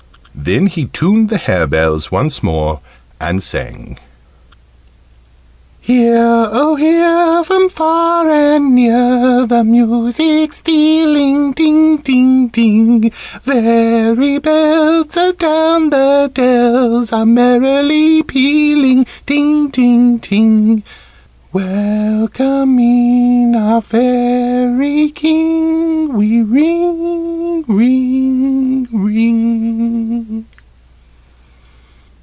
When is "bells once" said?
1.67-2.41